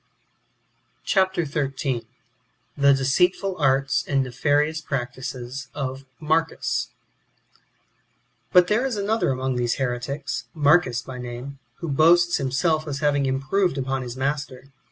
[1.03, 1.35] Chap.
[1.35, 2.07] xiii.—
[2.83, 6.87] The deceitful arts and nefaonous j^ractices of Marcus,
[8.51, 8.63] 1.
[8.63, 13.01] But^ there is another among these heretics, Marcus by name, who boasts of himself as
[13.01, 14.71] having improved upon his master.